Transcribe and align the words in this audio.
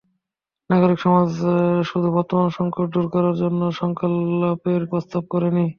নাগরিক 0.69 0.99
সমাজ 0.99 1.29
শুধু 1.89 2.07
বর্তমান 2.17 2.47
সংকট 2.57 2.85
দূর 2.93 3.05
করার 3.13 3.35
জন্য 3.41 3.61
সংলাপের 3.79 4.81
প্রস্তাব 4.91 5.23
করেনি। 5.33 5.65